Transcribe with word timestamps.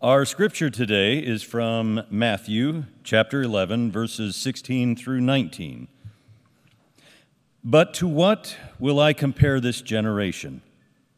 Our 0.00 0.24
scripture 0.26 0.70
today 0.70 1.18
is 1.18 1.42
from 1.42 2.04
Matthew 2.08 2.84
chapter 3.02 3.42
11, 3.42 3.90
verses 3.90 4.36
16 4.36 4.94
through 4.94 5.20
19. 5.20 5.88
But 7.64 7.94
to 7.94 8.06
what 8.06 8.56
will 8.78 9.00
I 9.00 9.12
compare 9.12 9.58
this 9.58 9.82
generation? 9.82 10.62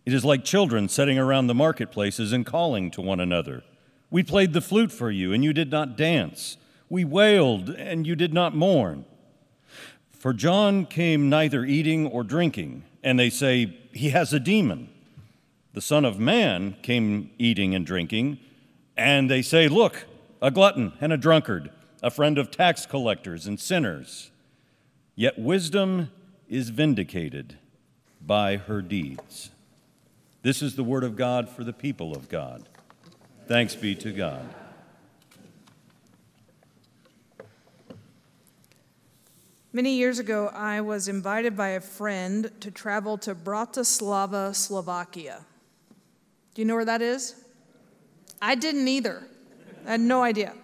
It 0.06 0.14
is 0.14 0.24
like 0.24 0.44
children 0.44 0.88
sitting 0.88 1.18
around 1.18 1.46
the 1.46 1.54
marketplaces 1.54 2.32
and 2.32 2.46
calling 2.46 2.90
to 2.92 3.02
one 3.02 3.20
another. 3.20 3.64
We 4.10 4.22
played 4.22 4.54
the 4.54 4.62
flute 4.62 4.92
for 4.92 5.10
you, 5.10 5.34
and 5.34 5.44
you 5.44 5.52
did 5.52 5.70
not 5.70 5.98
dance. 5.98 6.56
We 6.88 7.04
wailed, 7.04 7.68
and 7.68 8.06
you 8.06 8.16
did 8.16 8.32
not 8.32 8.56
mourn. 8.56 9.04
For 10.08 10.32
John 10.32 10.86
came 10.86 11.28
neither 11.28 11.66
eating 11.66 12.06
or 12.06 12.24
drinking, 12.24 12.84
and 13.02 13.18
they 13.18 13.28
say, 13.28 13.78
He 13.92 14.08
has 14.08 14.32
a 14.32 14.40
demon. 14.40 14.88
The 15.74 15.82
Son 15.82 16.06
of 16.06 16.18
Man 16.18 16.76
came 16.80 17.28
eating 17.36 17.74
and 17.74 17.84
drinking 17.84 18.38
and 19.00 19.30
they 19.30 19.40
say, 19.40 19.66
Look, 19.66 20.04
a 20.42 20.50
glutton 20.50 20.92
and 21.00 21.10
a 21.10 21.16
drunkard, 21.16 21.70
a 22.02 22.10
friend 22.10 22.36
of 22.36 22.50
tax 22.50 22.84
collectors 22.84 23.46
and 23.46 23.58
sinners. 23.58 24.30
Yet 25.16 25.38
wisdom 25.38 26.10
is 26.48 26.68
vindicated 26.68 27.58
by 28.20 28.58
her 28.58 28.82
deeds. 28.82 29.50
This 30.42 30.60
is 30.60 30.76
the 30.76 30.84
word 30.84 31.02
of 31.02 31.16
God 31.16 31.48
for 31.48 31.64
the 31.64 31.72
people 31.72 32.14
of 32.14 32.28
God. 32.28 32.68
Thanks 33.48 33.74
be 33.74 33.94
to 33.96 34.12
God. 34.12 34.46
Many 39.72 39.94
years 39.94 40.18
ago, 40.18 40.48
I 40.48 40.82
was 40.82 41.08
invited 41.08 41.56
by 41.56 41.68
a 41.68 41.80
friend 41.80 42.50
to 42.60 42.70
travel 42.70 43.16
to 43.18 43.34
Bratislava, 43.34 44.54
Slovakia. 44.54 45.46
Do 46.54 46.60
you 46.60 46.66
know 46.66 46.74
where 46.74 46.84
that 46.84 47.00
is? 47.00 47.36
I 48.42 48.54
didn't 48.54 48.88
either. 48.88 49.22
I 49.86 49.92
had 49.92 50.00
no 50.00 50.22
idea. 50.22 50.54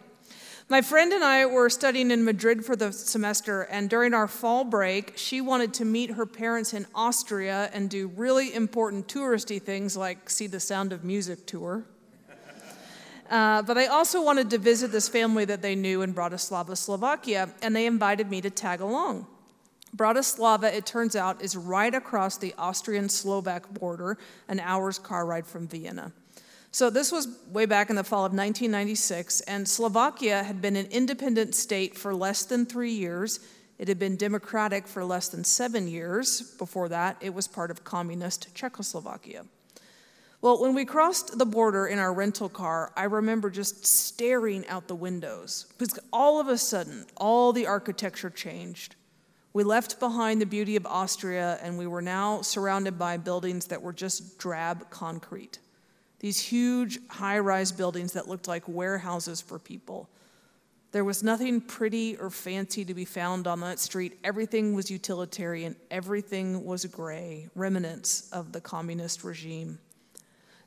My 0.69 0.83
friend 0.83 1.12
and 1.12 1.23
I 1.23 1.47
were 1.47 1.71
studying 1.71 2.10
in 2.10 2.24
Madrid 2.24 2.65
for 2.65 2.74
the 2.74 2.93
semester, 2.93 3.63
and 3.63 3.88
during 3.88 4.15
our 4.15 4.27
fall 4.27 4.65
break, 4.65 5.13
she 5.16 5.41
wanted 5.41 5.73
to 5.74 5.85
meet 5.85 6.10
her 6.10 6.27
parents 6.27 6.74
in 6.74 6.87
Austria 6.93 7.71
and 7.73 7.88
do 7.88 8.09
really 8.09 8.52
important 8.52 9.07
touristy 9.07 9.63
things 9.63 9.96
like 9.96 10.29
see 10.29 10.49
the 10.49 10.59
Sound 10.59 10.93
of 10.93 11.05
Music 11.05 11.46
tour. 11.46 11.85
Uh, 13.30 13.63
but 13.63 13.74
they 13.74 13.87
also 13.87 14.23
wanted 14.23 14.51
to 14.51 14.59
visit 14.59 14.90
this 14.93 15.09
family 15.09 15.45
that 15.45 15.63
they 15.63 15.74
knew 15.74 16.02
in 16.02 16.15
Bratislava, 16.15 16.77
Slovakia, 16.77 17.49
and 17.63 17.74
they 17.74 17.87
invited 17.87 18.30
me 18.30 18.40
to 18.40 18.51
tag 18.51 18.80
along. 18.80 19.27
Bratislava, 19.96 20.73
it 20.73 20.85
turns 20.85 21.16
out, 21.16 21.43
is 21.43 21.57
right 21.57 21.95
across 21.95 22.37
the 22.37 22.55
Austrian 22.59 23.09
Slovak 23.09 23.73
border, 23.73 24.18
an 24.49 24.61
hour's 24.61 24.99
car 24.99 25.27
ride 25.27 25.46
from 25.46 25.66
Vienna. 25.66 26.13
So, 26.77 26.91
this 26.91 27.10
was 27.10 27.27
way 27.51 27.65
back 27.65 27.88
in 27.88 27.96
the 27.96 28.05
fall 28.05 28.27
of 28.27 28.35
1996, 28.35 29.41
and 29.41 29.66
Slovakia 29.66 30.43
had 30.43 30.60
been 30.60 30.77
an 30.77 30.85
independent 30.91 31.55
state 31.55 31.96
for 31.96 32.15
less 32.15 32.45
than 32.45 32.66
three 32.66 32.93
years. 32.93 33.41
It 33.79 33.88
had 33.88 33.99
been 33.99 34.16
democratic 34.16 34.87
for 34.87 35.02
less 35.02 35.29
than 35.29 35.43
seven 35.43 35.88
years. 35.88 36.43
Before 36.59 36.91
that, 36.91 37.16
it 37.23 37.33
was 37.33 37.49
part 37.49 37.71
of 37.71 37.83
communist 37.83 38.55
Czechoslovakia. 38.55 39.46
Well, 40.43 40.60
when 40.60 40.74
we 40.74 40.85
crossed 40.85 41.38
the 41.38 41.46
border 41.46 41.87
in 41.87 41.99
our 41.99 42.13
rental 42.13 42.51
car, 42.51 42.93
I 42.95 43.05
remember 43.05 43.49
just 43.49 43.87
staring 43.87 44.66
out 44.66 44.87
the 44.87 44.95
windows 44.95 45.73
because 45.79 45.99
all 46.13 46.38
of 46.40 46.49
a 46.49 46.59
sudden, 46.59 47.07
all 47.16 47.55
the 47.55 47.66
architecture 47.66 48.29
changed. 48.29 48.96
We 49.55 49.65
left 49.65 49.99
behind 49.99 50.43
the 50.43 50.45
beauty 50.45 50.77
of 50.77 50.85
Austria 50.85 51.59
and 51.63 51.79
we 51.79 51.87
were 51.87 52.02
now 52.02 52.43
surrounded 52.43 52.99
by 52.99 53.16
buildings 53.16 53.68
that 53.68 53.80
were 53.80 53.95
just 53.95 54.37
drab 54.38 54.90
concrete. 54.90 55.59
These 56.20 56.40
huge 56.40 56.98
high 57.09 57.38
rise 57.38 57.72
buildings 57.72 58.12
that 58.12 58.28
looked 58.28 58.48
like 58.48 58.66
warehouses 58.66 59.40
for 59.40 59.59
people. 59.59 60.09
There 60.92 61.04
was 61.04 61.22
nothing 61.22 61.60
pretty 61.60 62.16
or 62.16 62.30
fancy 62.30 62.84
to 62.84 62.95
be 62.95 63.04
found 63.04 63.46
on 63.46 63.60
that 63.60 63.78
street. 63.78 64.19
Everything 64.25 64.75
was 64.75 64.91
utilitarian, 64.91 65.76
everything 65.91 66.65
was 66.65 66.84
gray, 66.87 67.49
remnants 67.55 68.31
of 68.31 68.53
the 68.53 68.60
communist 68.60 69.22
regime. 69.22 69.78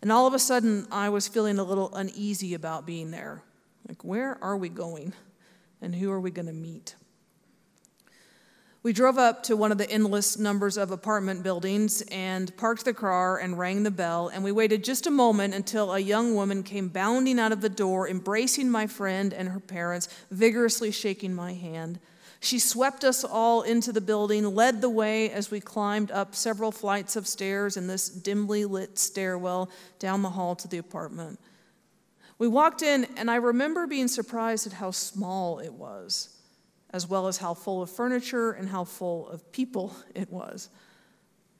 And 0.01 0.11
all 0.11 0.27
of 0.27 0.33
a 0.33 0.39
sudden, 0.39 0.87
I 0.91 1.09
was 1.09 1.27
feeling 1.27 1.59
a 1.59 1.63
little 1.63 1.93
uneasy 1.95 2.53
about 2.53 2.85
being 2.85 3.11
there. 3.11 3.43
Like, 3.87 4.03
where 4.03 4.37
are 4.43 4.55
we 4.55 4.69
going? 4.69 5.13
And 5.81 5.95
who 5.95 6.11
are 6.11 6.19
we 6.19 6.31
going 6.31 6.45
to 6.45 6.53
meet? 6.53 6.95
We 8.81 8.93
drove 8.93 9.17
up 9.17 9.43
to 9.43 9.57
one 9.57 9.73
of 9.73 9.77
the 9.77 9.91
endless 9.91 10.39
numbers 10.39 10.77
of 10.77 10.91
apartment 10.91 11.43
buildings 11.43 12.01
and 12.11 12.55
parked 12.55 12.85
the 12.85 12.93
car 12.93 13.37
and 13.37 13.59
rang 13.59 13.83
the 13.83 13.91
bell. 13.91 14.29
And 14.29 14.41
we 14.41 14.53
waited 14.53 14.85
just 14.85 15.05
a 15.05 15.11
moment 15.11 15.53
until 15.53 15.91
a 15.91 15.99
young 15.99 16.33
woman 16.33 16.63
came 16.63 16.87
bounding 16.87 17.39
out 17.39 17.51
of 17.51 17.59
the 17.59 17.67
door, 17.67 18.07
embracing 18.07 18.69
my 18.69 18.87
friend 18.87 19.33
and 19.33 19.49
her 19.49 19.59
parents, 19.59 20.07
vigorously 20.31 20.91
shaking 20.91 21.35
my 21.35 21.53
hand. 21.53 21.99
She 22.39 22.57
swept 22.57 23.03
us 23.03 23.25
all 23.25 23.63
into 23.63 23.91
the 23.91 23.99
building, 23.99 24.45
led 24.55 24.79
the 24.79 24.89
way 24.89 25.29
as 25.29 25.51
we 25.51 25.59
climbed 25.59 26.09
up 26.11 26.33
several 26.33 26.71
flights 26.71 27.17
of 27.17 27.27
stairs 27.27 27.75
in 27.75 27.87
this 27.87 28.07
dimly 28.07 28.63
lit 28.63 28.97
stairwell 28.97 29.69
down 29.99 30.21
the 30.21 30.29
hall 30.29 30.55
to 30.55 30.69
the 30.69 30.77
apartment. 30.77 31.37
We 32.37 32.47
walked 32.47 32.81
in, 32.81 33.05
and 33.17 33.29
I 33.29 33.35
remember 33.35 33.87
being 33.87 34.07
surprised 34.07 34.65
at 34.67 34.71
how 34.71 34.91
small 34.91 35.59
it 35.59 35.73
was 35.73 36.38
as 36.91 37.07
well 37.07 37.27
as 37.27 37.37
how 37.37 37.53
full 37.53 37.81
of 37.81 37.89
furniture 37.89 38.51
and 38.51 38.69
how 38.69 38.83
full 38.83 39.27
of 39.29 39.51
people 39.51 39.95
it 40.15 40.31
was. 40.31 40.69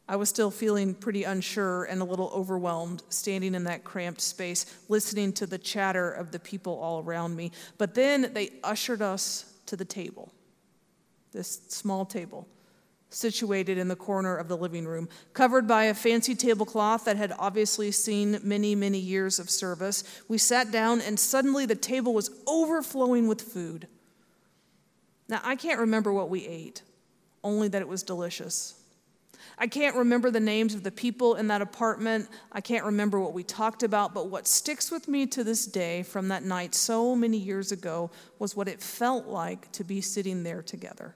I 0.08 0.16
was 0.16 0.28
still 0.28 0.50
feeling 0.50 0.96
pretty 0.96 1.24
unsure 1.24 1.84
and 1.84 2.02
a 2.02 2.04
little 2.04 2.32
overwhelmed, 2.34 3.04
standing 3.10 3.54
in 3.54 3.66
that 3.66 3.84
cramped 3.84 4.22
space, 4.22 4.66
listening 4.88 5.34
to 5.34 5.46
the 5.46 5.60
chatter 5.60 6.10
of 6.10 6.32
the 6.32 6.40
people 6.40 6.80
all 6.80 7.04
around 7.04 7.36
me. 7.36 7.52
But 7.78 7.94
then 7.94 8.32
they 8.34 8.50
ushered 8.64 9.04
us 9.04 9.54
to 9.68 9.76
the 9.76 9.86
table, 9.86 10.34
this 11.32 11.62
small 11.68 12.06
table 12.06 12.48
situated 13.10 13.78
in 13.78 13.88
the 13.88 13.96
corner 13.96 14.36
of 14.36 14.48
the 14.48 14.58
living 14.58 14.86
room, 14.86 15.10
covered 15.34 15.68
by 15.68 15.86
a 15.86 15.94
fancy 15.94 16.36
tablecloth 16.36 17.06
that 17.06 17.18
had 17.18 17.34
obviously 17.40 17.92
seen 17.92 18.40
many, 18.44 18.76
many 18.76 19.00
years 19.00 19.40
of 19.40 19.50
service. 19.50 20.04
We 20.28 20.38
sat 20.38 20.72
down, 20.72 21.02
and 21.02 21.20
suddenly 21.20 21.66
the 21.66 21.76
table 21.76 22.14
was 22.14 22.30
overflowing 22.48 23.28
with 23.28 23.42
food. 23.42 23.88
Now, 25.30 25.40
I 25.44 25.56
can't 25.56 25.80
remember 25.80 26.12
what 26.12 26.30
we 26.30 26.46
ate, 26.46 26.82
only 27.44 27.68
that 27.70 27.82
it 27.82 27.88
was 27.88 28.04
delicious. 28.04 28.74
I 29.58 29.68
can't 29.68 29.96
remember 29.96 30.32
the 30.32 30.40
names 30.40 30.74
of 30.74 30.84
the 30.84 30.92
people 30.92 31.36
in 31.36 31.48
that 31.48 31.62
apartment. 31.62 32.30
I 32.52 32.62
can't 32.62 32.86
remember 32.86 33.20
what 33.20 33.34
we 33.34 33.44
talked 33.44 33.84
about, 33.84 34.14
but 34.14 34.28
what 34.28 34.48
sticks 34.48 34.90
with 34.90 35.08
me 35.08 35.28
to 35.28 35.44
this 35.44 35.66
day 35.66 36.04
from 36.04 36.30
that 36.30 36.44
night 36.44 36.74
so 36.74 37.16
many 37.16 37.38
years 37.38 37.72
ago 37.72 38.10
was 38.40 38.56
what 38.56 38.68
it 38.68 38.82
felt 38.82 39.28
like 39.28 39.72
to 39.74 39.84
be 39.84 40.02
sitting 40.02 40.44
there 40.44 40.62
together. 40.62 41.14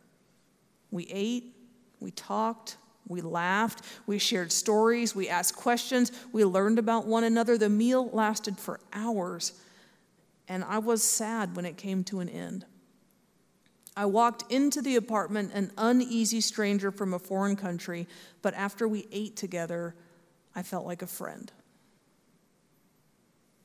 We 0.91 1.07
ate, 1.09 1.55
we 1.99 2.11
talked, 2.11 2.77
we 3.07 3.21
laughed, 3.21 3.83
we 4.05 4.19
shared 4.19 4.51
stories, 4.51 5.15
we 5.15 5.27
asked 5.27 5.55
questions, 5.55 6.11
we 6.31 6.45
learned 6.45 6.79
about 6.79 7.07
one 7.07 7.23
another. 7.23 7.57
The 7.57 7.69
meal 7.69 8.09
lasted 8.11 8.59
for 8.59 8.79
hours, 8.91 9.53
and 10.47 10.63
I 10.63 10.77
was 10.79 11.01
sad 11.01 11.55
when 11.55 11.65
it 11.65 11.77
came 11.77 12.03
to 12.05 12.19
an 12.19 12.29
end. 12.29 12.65
I 13.95 14.05
walked 14.05 14.51
into 14.51 14.81
the 14.81 14.95
apartment, 14.95 15.51
an 15.53 15.71
uneasy 15.77 16.41
stranger 16.41 16.91
from 16.91 17.13
a 17.13 17.19
foreign 17.19 17.55
country, 17.55 18.07
but 18.41 18.53
after 18.55 18.87
we 18.87 19.07
ate 19.11 19.35
together, 19.35 19.95
I 20.55 20.63
felt 20.63 20.85
like 20.85 21.01
a 21.01 21.07
friend. 21.07 21.51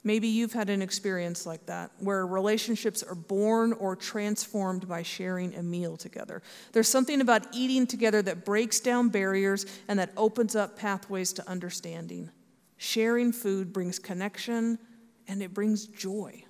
Maybe 0.04 0.28
you've 0.28 0.52
had 0.52 0.70
an 0.70 0.80
experience 0.80 1.44
like 1.44 1.66
that, 1.66 1.90
where 1.98 2.26
relationships 2.26 3.02
are 3.02 3.14
born 3.14 3.72
or 3.74 3.96
transformed 3.96 4.88
by 4.88 5.02
sharing 5.02 5.54
a 5.54 5.62
meal 5.62 5.96
together. 5.96 6.42
There's 6.72 6.88
something 6.88 7.20
about 7.20 7.46
eating 7.52 7.86
together 7.86 8.22
that 8.22 8.44
breaks 8.44 8.80
down 8.80 9.08
barriers 9.08 9.66
and 9.88 9.98
that 9.98 10.12
opens 10.16 10.54
up 10.54 10.78
pathways 10.78 11.32
to 11.34 11.48
understanding. 11.48 12.30
Sharing 12.76 13.32
food 13.32 13.72
brings 13.72 13.98
connection 13.98 14.78
and 15.26 15.42
it 15.42 15.52
brings 15.52 15.86
joy. 15.86 16.44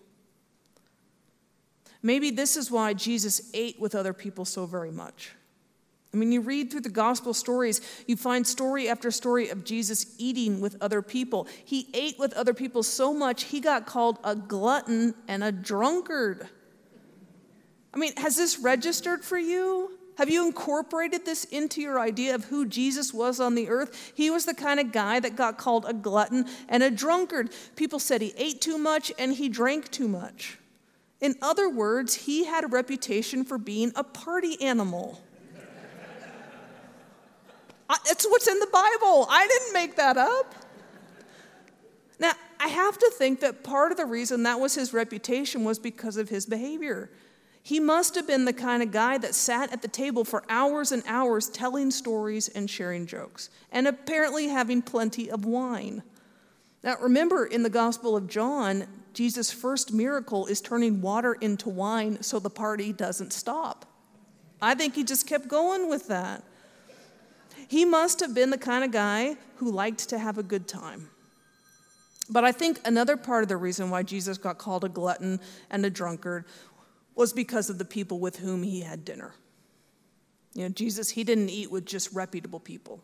Maybe 2.02 2.30
this 2.30 2.56
is 2.56 2.70
why 2.70 2.94
Jesus 2.94 3.50
ate 3.54 3.80
with 3.80 3.94
other 3.94 4.12
people 4.12 4.44
so 4.44 4.66
very 4.66 4.90
much. 4.90 5.32
I 6.12 6.16
mean, 6.16 6.32
you 6.32 6.40
read 6.40 6.70
through 6.70 6.80
the 6.82 6.88
gospel 6.88 7.34
stories, 7.34 7.80
you 8.06 8.16
find 8.16 8.46
story 8.46 8.88
after 8.88 9.10
story 9.10 9.50
of 9.50 9.64
Jesus 9.64 10.14
eating 10.16 10.60
with 10.60 10.76
other 10.80 11.02
people. 11.02 11.46
He 11.64 11.88
ate 11.92 12.18
with 12.18 12.32
other 12.32 12.54
people 12.54 12.82
so 12.82 13.12
much, 13.12 13.44
he 13.44 13.60
got 13.60 13.84
called 13.84 14.18
a 14.24 14.34
glutton 14.34 15.14
and 15.26 15.44
a 15.44 15.52
drunkard. 15.52 16.48
I 17.92 17.98
mean, 17.98 18.14
has 18.16 18.36
this 18.36 18.58
registered 18.58 19.22
for 19.22 19.38
you? 19.38 19.98
Have 20.16 20.30
you 20.30 20.46
incorporated 20.46 21.24
this 21.24 21.44
into 21.44 21.80
your 21.80 22.00
idea 22.00 22.34
of 22.34 22.46
who 22.46 22.66
Jesus 22.66 23.14
was 23.14 23.38
on 23.38 23.54
the 23.54 23.68
earth? 23.68 24.12
He 24.16 24.30
was 24.30 24.46
the 24.46 24.54
kind 24.54 24.80
of 24.80 24.90
guy 24.90 25.20
that 25.20 25.36
got 25.36 25.58
called 25.58 25.84
a 25.86 25.92
glutton 25.92 26.46
and 26.68 26.82
a 26.82 26.90
drunkard. 26.90 27.50
People 27.76 28.00
said 28.00 28.20
he 28.20 28.34
ate 28.36 28.60
too 28.60 28.78
much 28.78 29.12
and 29.18 29.34
he 29.34 29.48
drank 29.48 29.90
too 29.90 30.08
much. 30.08 30.58
In 31.20 31.34
other 31.42 31.68
words, 31.68 32.14
he 32.14 32.44
had 32.44 32.64
a 32.64 32.68
reputation 32.68 33.44
for 33.44 33.58
being 33.58 33.92
a 33.96 34.04
party 34.04 34.60
animal. 34.62 35.20
It's 38.06 38.26
what's 38.26 38.46
in 38.46 38.58
the 38.60 38.66
Bible. 38.66 39.26
I 39.30 39.46
didn't 39.48 39.72
make 39.72 39.96
that 39.96 40.16
up. 40.16 40.54
Now, 42.20 42.32
I 42.60 42.68
have 42.68 42.98
to 42.98 43.10
think 43.16 43.40
that 43.40 43.64
part 43.64 43.92
of 43.92 43.96
the 43.96 44.04
reason 44.04 44.42
that 44.42 44.60
was 44.60 44.74
his 44.74 44.92
reputation 44.92 45.64
was 45.64 45.78
because 45.78 46.16
of 46.16 46.28
his 46.28 46.44
behavior. 46.46 47.10
He 47.62 47.80
must 47.80 48.14
have 48.14 48.26
been 48.26 48.44
the 48.44 48.52
kind 48.52 48.82
of 48.82 48.90
guy 48.90 49.18
that 49.18 49.34
sat 49.34 49.72
at 49.72 49.82
the 49.82 49.88
table 49.88 50.24
for 50.24 50.42
hours 50.48 50.92
and 50.92 51.02
hours 51.06 51.48
telling 51.48 51.90
stories 51.90 52.48
and 52.48 52.68
sharing 52.68 53.06
jokes, 53.06 53.50
and 53.72 53.86
apparently 53.86 54.48
having 54.48 54.82
plenty 54.82 55.30
of 55.30 55.44
wine. 55.44 56.02
Now, 56.82 56.96
remember 57.00 57.44
in 57.44 57.62
the 57.62 57.70
Gospel 57.70 58.16
of 58.16 58.26
John, 58.26 58.86
Jesus' 59.18 59.50
first 59.50 59.92
miracle 59.92 60.46
is 60.46 60.60
turning 60.60 61.00
water 61.00 61.34
into 61.34 61.68
wine 61.68 62.22
so 62.22 62.38
the 62.38 62.48
party 62.48 62.92
doesn't 62.92 63.32
stop. 63.32 63.84
I 64.62 64.76
think 64.76 64.94
he 64.94 65.02
just 65.02 65.26
kept 65.26 65.48
going 65.48 65.88
with 65.88 66.06
that. 66.06 66.44
He 67.66 67.84
must 67.84 68.20
have 68.20 68.32
been 68.32 68.50
the 68.50 68.58
kind 68.58 68.84
of 68.84 68.92
guy 68.92 69.36
who 69.56 69.72
liked 69.72 70.08
to 70.10 70.20
have 70.20 70.38
a 70.38 70.44
good 70.44 70.68
time. 70.68 71.10
But 72.30 72.44
I 72.44 72.52
think 72.52 72.78
another 72.84 73.16
part 73.16 73.42
of 73.42 73.48
the 73.48 73.56
reason 73.56 73.90
why 73.90 74.04
Jesus 74.04 74.38
got 74.38 74.56
called 74.56 74.84
a 74.84 74.88
glutton 74.88 75.40
and 75.68 75.84
a 75.84 75.90
drunkard 75.90 76.44
was 77.16 77.32
because 77.32 77.68
of 77.68 77.78
the 77.78 77.84
people 77.84 78.20
with 78.20 78.36
whom 78.36 78.62
he 78.62 78.82
had 78.82 79.04
dinner. 79.04 79.34
You 80.54 80.62
know, 80.62 80.68
Jesus, 80.68 81.10
he 81.10 81.24
didn't 81.24 81.48
eat 81.48 81.72
with 81.72 81.86
just 81.86 82.12
reputable 82.12 82.60
people. 82.60 83.02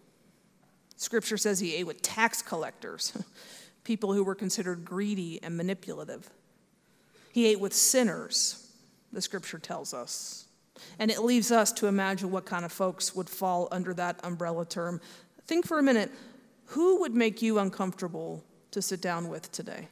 Scripture 0.95 1.37
says 1.37 1.59
he 1.59 1.75
ate 1.75 1.89
with 1.89 2.03
tax 2.03 2.41
collectors, 2.41 3.19
people 3.85 4.13
who 4.13 4.25
were 4.25 4.35
considered 4.35 4.85
greedy 4.85 5.41
and 5.43 5.57
manipulative. 5.57 6.29
He 7.33 7.47
ate 7.47 7.61
with 7.61 7.73
sinners, 7.73 8.71
the 9.13 9.21
scripture 9.21 9.59
tells 9.59 9.95
us. 9.95 10.47
And 10.99 11.11
it 11.11 11.21
leaves 11.21 11.53
us 11.53 11.71
to 11.73 11.87
imagine 11.87 12.31
what 12.31 12.47
kind 12.47 12.65
of 12.65 12.73
folks 12.73 13.15
would 13.15 13.29
fall 13.29 13.69
under 13.71 13.95
that 13.95 14.19
umbrella 14.25 14.67
term. 14.67 15.01
Think 15.47 15.67
for 15.67 15.79
a 15.79 15.83
minute 15.83 16.11
who 16.67 17.01
would 17.01 17.15
make 17.15 17.43
you 17.43 17.59
uncomfortable 17.59 18.43
to 18.71 18.83
sit 18.83 19.01
down 19.01 19.29
with 19.29 19.53
today? 19.53 19.89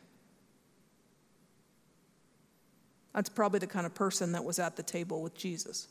That's 3.15 3.29
probably 3.29 3.59
the 3.59 3.67
kind 3.67 3.85
of 3.85 3.95
person 3.95 4.33
that 4.33 4.45
was 4.45 4.59
at 4.59 4.77
the 4.77 4.83
table 4.83 5.23
with 5.23 5.35
Jesus. 5.35 5.89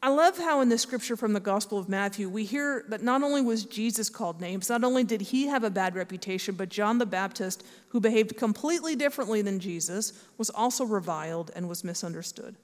I 0.00 0.10
love 0.10 0.38
how 0.38 0.60
in 0.60 0.68
the 0.68 0.78
scripture 0.78 1.16
from 1.16 1.32
the 1.32 1.40
Gospel 1.40 1.76
of 1.76 1.88
Matthew, 1.88 2.28
we 2.28 2.44
hear 2.44 2.84
that 2.88 3.02
not 3.02 3.24
only 3.24 3.42
was 3.42 3.64
Jesus 3.64 4.08
called 4.08 4.40
names, 4.40 4.68
not 4.68 4.84
only 4.84 5.02
did 5.02 5.20
he 5.20 5.48
have 5.48 5.64
a 5.64 5.70
bad 5.70 5.96
reputation, 5.96 6.54
but 6.54 6.68
John 6.68 6.98
the 6.98 7.06
Baptist, 7.06 7.64
who 7.88 7.98
behaved 7.98 8.36
completely 8.36 8.94
differently 8.94 9.42
than 9.42 9.58
Jesus, 9.58 10.12
was 10.36 10.50
also 10.50 10.84
reviled 10.84 11.50
and 11.56 11.68
was 11.68 11.82
misunderstood. 11.82 12.54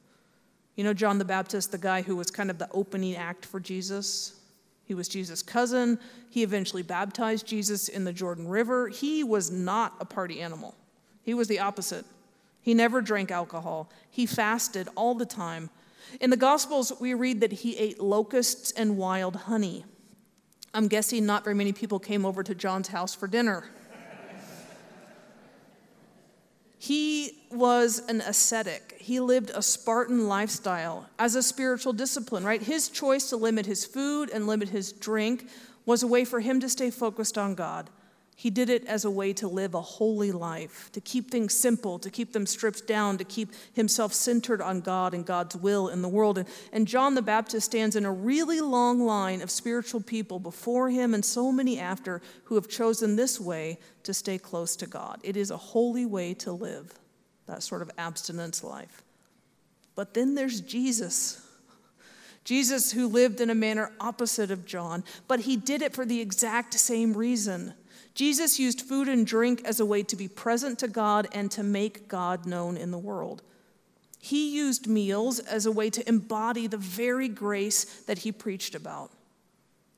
You 0.77 0.85
know, 0.85 0.95
John 0.95 1.19
the 1.19 1.25
Baptist, 1.25 1.73
the 1.73 1.79
guy 1.79 2.03
who 2.03 2.15
was 2.15 2.31
kind 2.31 2.51
of 2.51 2.59
the 2.59 2.69
opening 2.71 3.17
act 3.17 3.47
for 3.47 3.59
Jesus, 3.59 4.41
he 4.85 4.95
was 4.95 5.09
Jesus' 5.09 5.43
cousin. 5.43 5.99
He 6.31 6.45
eventually 6.45 6.83
baptized 6.83 7.47
Jesus 7.47 7.89
in 7.89 8.05
the 8.05 8.13
Jordan 8.13 8.47
River. 8.47 8.89
He 8.89 9.25
was 9.25 9.51
not 9.51 9.95
a 9.99 10.05
party 10.05 10.41
animal. 10.41 10.75
He 11.23 11.35
was 11.35 11.49
the 11.49 11.61
opposite. 11.61 12.05
He 12.61 12.75
never 12.75 13.01
drank 13.01 13.31
alcohol. 13.31 13.91
He 14.11 14.25
fasted 14.27 14.89
all 14.95 15.15
the 15.15 15.27
time. 15.27 15.71
In 16.21 16.31
the 16.31 16.37
Gospels, 16.37 16.93
we 17.01 17.15
read 17.15 17.41
that 17.41 17.53
he 17.53 17.77
ate 17.77 18.01
locusts 18.01 18.73
and 18.73 18.97
wild 18.97 19.37
honey. 19.37 19.85
I'm 20.73 20.89
guessing 20.89 21.25
not 21.25 21.45
very 21.45 21.55
many 21.55 21.73
people 21.73 21.99
came 21.99 22.25
over 22.25 22.43
to 22.43 22.55
John's 22.55 22.89
house 22.89 23.15
for 23.15 23.29
dinner. 23.29 23.65
he 26.79 27.39
was 27.51 28.03
an 28.09 28.21
ascetic. 28.21 28.97
He 28.99 29.21
lived 29.21 29.51
a 29.55 29.63
Spartan 29.63 30.29
lifestyle 30.29 31.09
as 31.19 31.35
a 31.35 31.43
spiritual 31.43 31.93
discipline, 31.93 32.45
right? 32.45 32.63
His 32.63 32.89
choice 32.89 33.29
to 33.31 33.37
limit 33.37 33.67
his 33.67 33.85
food 33.85 34.31
and 34.31 34.47
limit 34.47 34.71
his 34.71 34.93
drink 34.93 35.49
was 35.87 36.03
a 36.03 36.07
way 36.07 36.25
for 36.25 36.41
him 36.41 36.61
to 36.61 36.69
stay 36.69 36.91
focused 36.91 37.39
on 37.39 37.55
God. 37.55 37.91
He 38.37 38.51
did 38.51 38.69
it 38.69 38.85
as 38.87 39.05
a 39.05 39.11
way 39.11 39.33
to 39.35 39.47
live 39.47 39.75
a 39.75 39.81
holy 39.81 40.33
life, 40.33 40.91
to 40.93 41.01
keep 41.01 41.31
things 41.31 41.55
simple, 41.55 42.01
to 42.01 42.11
keep 42.11 42.33
them 42.33 42.47
stripped 42.47 42.87
down, 42.87 43.17
to 43.19 43.25
keep 43.25 43.51
himself 43.73 44.13
centered 44.13 44.61
on 44.61 44.81
God 44.81 45.15
and 45.15 45.25
God's 45.25 45.57
will 45.57 45.89
in 45.89 46.03
the 46.03 46.09
world. 46.09 46.39
And, 46.39 46.49
and 46.73 46.89
John 46.89 47.15
the 47.15 47.23
Baptist 47.23 47.67
stands 47.67 47.95
in 47.95 48.05
a 48.05 48.13
really 48.13 48.61
long 48.61 49.01
line 49.01 49.41
of 49.41 49.51
spiritual 49.53 50.01
people 50.01 50.41
before 50.41 50.91
him 50.91 51.15
and 51.15 51.25
so 51.25 51.53
many 51.53 51.79
after 51.79 52.21
who 52.45 52.57
have 52.57 52.69
chosen 52.69 53.15
this 53.15 53.41
way 53.41 53.79
to 54.03 54.13
stay 54.13 54.37
close 54.37 54.75
to 54.77 54.87
God. 54.87 55.21
It 55.23 55.37
is 55.37 55.53
a 55.53 55.57
holy 55.57 56.05
way 56.05 56.35
to 56.35 56.51
live, 56.51 56.99
that 57.47 57.63
sort 57.63 57.83
of 57.83 57.91
abstinence 57.97 58.65
life. 58.65 59.05
But 59.95 60.15
then 60.15 60.35
there's 60.35 60.61
Jesus. 60.61 61.41
Jesus, 62.43 62.93
who 62.93 63.07
lived 63.07 63.41
in 63.41 63.49
a 63.49 63.55
manner 63.55 63.93
opposite 64.01 64.51
of 64.51 64.67
John, 64.67 65.05
but 65.29 65.41
he 65.41 65.57
did 65.57 65.83
it 65.83 65.95
for 65.95 66.05
the 66.05 66.21
exact 66.21 66.75
same 66.75 67.15
reason 67.15 67.75
Jesus 68.15 68.61
used 68.61 68.81
food 68.81 69.09
and 69.09 69.27
drink 69.27 69.63
as 69.65 69.81
a 69.81 69.87
way 69.87 70.03
to 70.05 70.17
be 70.17 70.29
present 70.29 70.79
to 70.79 70.89
God 70.89 71.27
and 71.33 71.51
to 71.51 71.63
make 71.63 72.09
God 72.09 72.47
known 72.47 72.77
in 72.77 72.91
the 72.91 72.99
world. 72.99 73.43
He 74.21 74.55
used 74.55 74.87
meals 74.87 75.39
as 75.41 75.67
a 75.67 75.73
way 75.73 75.91
to 75.91 76.09
embody 76.09 76.67
the 76.67 76.79
very 76.79 77.29
grace 77.29 77.85
that 78.05 78.19
he 78.19 78.33
preached 78.33 78.75
about. 78.75 79.11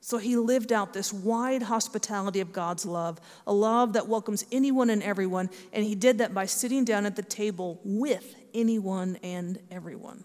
So 0.01 0.17
he 0.17 0.35
lived 0.35 0.71
out 0.71 0.93
this 0.93 1.13
wide 1.13 1.63
hospitality 1.63 2.39
of 2.39 2.53
God's 2.53 2.85
love, 2.85 3.19
a 3.45 3.53
love 3.53 3.93
that 3.93 4.07
welcomes 4.07 4.45
anyone 4.51 4.89
and 4.89 5.03
everyone, 5.03 5.49
and 5.73 5.83
he 5.83 5.95
did 5.95 6.17
that 6.17 6.33
by 6.33 6.45
sitting 6.45 6.85
down 6.85 7.05
at 7.05 7.15
the 7.15 7.21
table 7.21 7.79
with 7.83 8.35
anyone 8.53 9.17
and 9.21 9.59
everyone. 9.69 10.23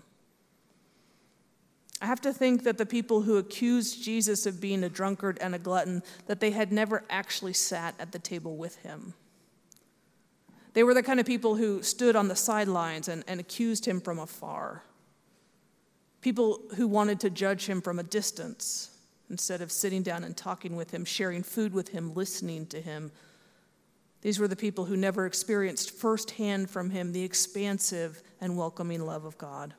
I 2.03 2.07
have 2.07 2.21
to 2.23 2.33
think 2.33 2.65
that 2.65 2.79
the 2.79 2.85
people 2.85 3.23
who 3.23 3.37
accused 3.37 4.03
Jesus 4.03 4.45
of 4.45 4.61
being 4.61 4.83
a 4.83 4.89
drunkard 4.89 5.39
and 5.41 5.55
a 5.55 5.59
glutton, 5.59 6.03
that 6.27 6.41
they 6.41 6.51
had 6.51 6.73
never 6.73 7.05
actually 7.09 7.53
sat 7.53 7.95
at 8.01 8.11
the 8.11 8.19
table 8.19 8.57
with 8.57 8.75
him. 8.79 9.15
They 10.75 10.83
were 10.83 10.95
the 10.95 11.03
kind 11.05 11.21
of 11.21 11.27
people 11.27 11.55
who 11.55 11.81
stood 11.85 12.17
on 12.17 12.27
the 12.27 12.35
sidelines 12.35 13.07
and, 13.07 13.23
and 13.29 13.39
accused 13.39 13.87
him 13.87 14.01
from 14.01 14.19
afar. 14.19 14.83
People 16.23 16.63
who 16.75 16.89
wanted 16.89 17.21
to 17.21 17.31
judge 17.31 17.67
him 17.67 17.81
from 17.81 18.01
a 18.01 18.05
distance 18.05 18.91
instead 19.31 19.61
of 19.61 19.71
sitting 19.71 20.03
down 20.03 20.25
and 20.25 20.37
talking 20.37 20.75
with 20.75 20.91
him, 20.91 21.05
sharing 21.05 21.45
food 21.45 21.73
with 21.73 21.91
him, 21.91 22.15
listening 22.15 22.67
to 22.67 22.81
him. 22.81 23.13
These 24.23 24.41
were 24.41 24.49
the 24.49 24.57
people 24.57 24.87
who 24.87 24.97
never 24.97 25.25
experienced 25.25 25.93
firsthand 25.93 26.69
from 26.69 26.91
him 26.91 27.13
the 27.13 27.23
expansive 27.23 28.25
and 28.41 28.57
welcoming 28.57 29.07
love 29.07 29.25
of 29.25 29.39
God. 29.39 29.75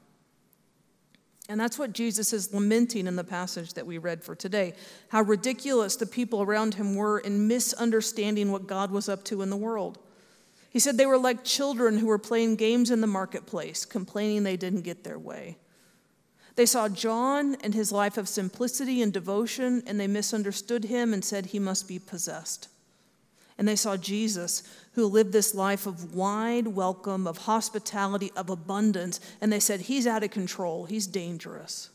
And 1.53 1.59
that's 1.61 1.77
what 1.77 1.93
Jesus 1.93 2.33
is 2.33 2.51
lamenting 2.51 3.05
in 3.05 3.15
the 3.15 3.23
passage 3.23 3.75
that 3.75 3.85
we 3.85 3.99
read 3.99 4.23
for 4.23 4.33
today 4.33 4.73
how 5.09 5.21
ridiculous 5.21 5.95
the 5.95 6.07
people 6.07 6.41
around 6.41 6.73
him 6.73 6.95
were 6.95 7.19
in 7.19 7.47
misunderstanding 7.47 8.51
what 8.51 8.65
God 8.65 8.89
was 8.89 9.07
up 9.07 9.23
to 9.25 9.43
in 9.43 9.51
the 9.51 9.55
world. 9.55 9.99
He 10.71 10.79
said 10.79 10.97
they 10.97 11.05
were 11.05 11.15
like 11.15 11.43
children 11.43 11.99
who 11.99 12.07
were 12.07 12.17
playing 12.17 12.55
games 12.55 12.89
in 12.89 13.01
the 13.01 13.05
marketplace, 13.05 13.85
complaining 13.85 14.41
they 14.41 14.57
didn't 14.57 14.81
get 14.81 15.03
their 15.03 15.19
way. 15.19 15.59
They 16.55 16.65
saw 16.65 16.89
John 16.89 17.53
and 17.61 17.75
his 17.75 17.91
life 17.91 18.17
of 18.17 18.27
simplicity 18.27 19.03
and 19.03 19.13
devotion, 19.13 19.83
and 19.85 19.99
they 19.99 20.07
misunderstood 20.07 20.85
him 20.85 21.13
and 21.13 21.23
said 21.23 21.45
he 21.45 21.59
must 21.59 21.87
be 21.87 21.99
possessed. 21.99 22.67
And 23.57 23.67
they 23.67 23.75
saw 23.75 23.97
Jesus, 23.97 24.63
who 24.93 25.05
lived 25.05 25.31
this 25.31 25.53
life 25.53 25.85
of 25.85 26.15
wide 26.15 26.67
welcome, 26.67 27.27
of 27.27 27.39
hospitality, 27.39 28.31
of 28.35 28.49
abundance, 28.49 29.19
and 29.41 29.51
they 29.51 29.59
said, 29.59 29.81
He's 29.81 30.07
out 30.07 30.23
of 30.23 30.31
control, 30.31 30.85
he's 30.85 31.07
dangerous. 31.07 31.89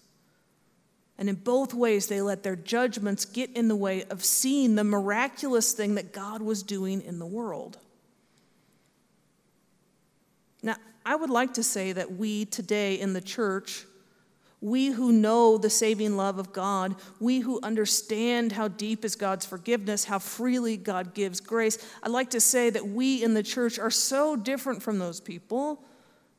And 1.19 1.29
in 1.29 1.35
both 1.35 1.75
ways, 1.75 2.07
they 2.07 2.23
let 2.23 2.45
their 2.45 2.55
judgments 2.55 3.25
get 3.25 3.51
in 3.57 3.67
the 3.67 3.75
way 3.75 4.05
of 4.05 4.25
seeing 4.25 4.77
the 4.77 4.85
miraculous 4.85 5.73
thing 5.73 5.97
that 5.97 6.13
God 6.13 6.43
was 6.43 6.63
doing 6.63 7.03
in 7.03 7.19
the 7.19 7.27
world. 7.27 7.77
Now, 10.63 10.77
I 11.05 11.17
would 11.17 11.31
like 11.31 11.55
to 11.55 11.65
say 11.65 11.91
that 11.93 12.13
we 12.13 12.45
today 12.45 13.01
in 13.01 13.15
the 13.15 13.21
church 13.21 13.85
we 14.61 14.89
who 14.89 15.13
know 15.13 15.57
the 15.57 15.71
saving 15.71 16.17
love 16.17 16.39
of 16.39 16.53
God, 16.53 16.97
we 17.21 17.41
who 17.41 17.61
understand 17.63 18.53
how 18.53 18.69
deep 18.69 19.05
is 19.05 19.15
God's 19.15 19.47
forgiveness, 19.47 20.05
how 20.05 20.19
freely 20.19 20.77
God 20.77 21.15
gives 21.15 21.41
grace, 21.41 21.79
I'd 22.03 22.11
like 22.11 22.31
to 22.31 22.41
say 22.41 22.71
that 22.71 22.89
we 22.89 23.23
in 23.23 23.35
the 23.35 23.43
church 23.43 23.79
are 23.79 23.91
so 23.91 24.35
different 24.35 24.83
from 24.83 24.99
those 24.99 25.21
people, 25.21 25.85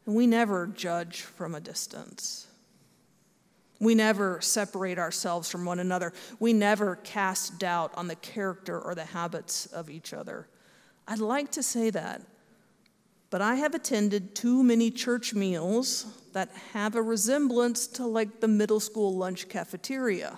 and 0.05 0.15
we 0.15 0.27
never 0.27 0.67
judge 0.67 1.21
from 1.21 1.55
a 1.55 1.59
distance. 1.59 2.47
We 3.79 3.95
never 3.95 4.41
separate 4.41 4.99
ourselves 4.99 5.49
from 5.49 5.63
one 5.63 5.79
another. 5.79 6.11
We 6.39 6.51
never 6.51 6.97
cast 6.97 7.59
doubt 7.59 7.93
on 7.95 8.09
the 8.09 8.15
character 8.15 8.77
or 8.77 8.93
the 8.93 9.05
habits 9.05 9.67
of 9.67 9.89
each 9.89 10.13
other. 10.13 10.47
I'd 11.07 11.19
like 11.19 11.51
to 11.51 11.63
say 11.63 11.89
that, 11.91 12.21
but 13.29 13.41
I 13.41 13.55
have 13.55 13.75
attended 13.75 14.33
too 14.33 14.63
many 14.63 14.89
church 14.89 15.33
meals 15.33 16.05
that 16.33 16.49
have 16.73 16.95
a 16.95 17.01
resemblance 17.01 17.85
to 17.87 18.05
like 18.05 18.39
the 18.39 18.47
middle 18.47 18.79
school 18.79 19.15
lunch 19.15 19.49
cafeteria. 19.49 20.37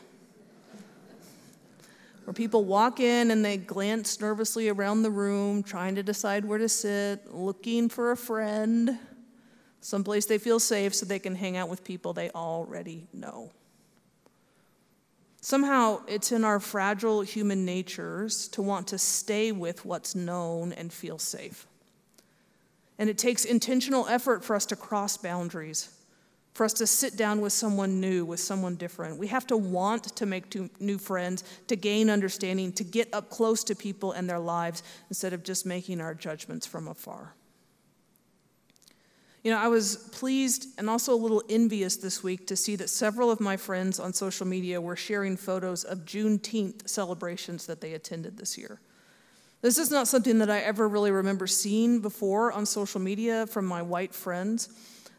Where 2.26 2.34
people 2.34 2.66
walk 2.66 3.00
in 3.00 3.32
and 3.32 3.44
they 3.44 3.58
glance 3.58 4.20
nervously 4.20 4.70
around 4.70 5.02
the 5.02 5.10
room, 5.10 5.64
trying 5.64 5.96
to 5.96 6.04
decide 6.04 6.46
where 6.46 6.60
to 6.60 6.70
sit, 6.70 7.34
looking 7.34 7.90
for 7.90 8.12
a 8.12 8.18
friend, 8.18 9.00
someplace 9.80 10.26
they 10.26 10.38
feel 10.38 10.60
safe 10.60 10.94
so 10.94 11.06
they 11.06 11.20
can 11.20 11.36
hang 11.36 11.58
out 11.58 11.70
with 11.70 11.84
people 11.84 12.14
they 12.14 12.30
already 12.32 13.08
know. 13.14 13.52
Somehow, 15.44 16.02
it's 16.08 16.32
in 16.32 16.44
our 16.44 16.60
fragile 16.60 17.22
human 17.22 17.66
natures 17.66 18.48
to 18.50 18.62
want 18.62 18.88
to 18.90 19.00
stay 19.00 19.52
with 19.52 19.84
what's 19.84 20.14
known 20.14 20.72
and 20.74 20.94
feel 20.94 21.18
safe. 21.18 21.66
And 23.02 23.10
it 23.10 23.18
takes 23.18 23.46
intentional 23.46 24.06
effort 24.06 24.46
for 24.46 24.56
us 24.56 24.68
to 24.68 24.76
cross 24.76 25.18
boundaries, 25.18 25.90
for 26.54 26.66
us 26.66 26.74
to 26.74 26.86
sit 26.86 27.18
down 27.18 27.42
with 27.42 27.52
someone 27.52 28.00
new, 28.00 28.26
with 28.26 28.40
someone 28.40 28.76
different. 28.76 29.18
We 29.18 29.26
have 29.26 29.48
to 29.48 29.58
want 29.58 30.16
to 30.16 30.28
make 30.28 30.56
new 30.80 31.00
friends, 31.00 31.44
to 31.66 31.76
gain 31.76 32.12
understanding, 32.12 32.72
to 32.74 32.84
get 32.84 33.12
up 33.12 33.32
close 33.32 33.64
to 33.64 33.76
people 33.76 34.12
and 34.12 34.30
their 34.30 34.38
lives 34.38 34.84
instead 35.10 35.34
of 35.34 35.42
just 35.42 35.66
making 35.66 36.00
our 36.00 36.14
judgments 36.14 36.68
from 36.68 36.88
afar. 36.88 37.34
You 39.44 39.50
know, 39.50 39.58
I 39.58 39.68
was 39.68 39.96
pleased 40.12 40.68
and 40.78 40.88
also 40.88 41.16
a 41.16 41.18
little 41.18 41.42
envious 41.50 41.96
this 41.96 42.22
week 42.22 42.46
to 42.46 42.56
see 42.56 42.76
that 42.76 42.92
several 42.92 43.32
of 43.32 43.40
my 43.40 43.58
friends 43.58 44.00
on 44.00 44.14
social 44.14 44.46
media 44.46 44.80
were 44.80 44.96
sharing 44.96 45.38
photos 45.38 45.84
of 45.86 46.06
Juneteenth 46.06 46.88
celebrations 46.88 47.66
that 47.66 47.82
they 47.82 47.94
attended 47.94 48.38
this 48.38 48.60
year. 48.60 48.80
This 49.62 49.78
is 49.78 49.92
not 49.92 50.08
something 50.08 50.40
that 50.40 50.50
I 50.50 50.60
ever 50.60 50.88
really 50.88 51.12
remember 51.12 51.46
seeing 51.46 52.00
before 52.00 52.52
on 52.52 52.66
social 52.66 53.00
media 53.00 53.46
from 53.46 53.66
my 53.66 53.82
white 53.84 54.14
friends. 54.14 54.70